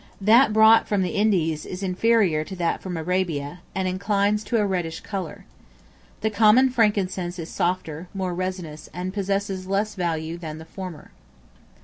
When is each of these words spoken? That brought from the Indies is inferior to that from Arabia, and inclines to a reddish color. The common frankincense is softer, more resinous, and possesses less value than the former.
That 0.19 0.51
brought 0.51 0.87
from 0.87 1.03
the 1.03 1.11
Indies 1.11 1.63
is 1.63 1.83
inferior 1.83 2.43
to 2.45 2.55
that 2.55 2.81
from 2.81 2.97
Arabia, 2.97 3.59
and 3.75 3.87
inclines 3.87 4.43
to 4.45 4.57
a 4.57 4.65
reddish 4.65 5.01
color. 5.01 5.45
The 6.21 6.31
common 6.31 6.71
frankincense 6.71 7.37
is 7.37 7.49
softer, 7.51 8.07
more 8.11 8.33
resinous, 8.33 8.89
and 8.95 9.13
possesses 9.13 9.67
less 9.67 9.93
value 9.93 10.39
than 10.39 10.57
the 10.57 10.65
former. 10.65 11.11